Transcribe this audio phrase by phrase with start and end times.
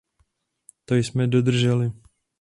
[0.85, 1.91] To jsme dodrželi.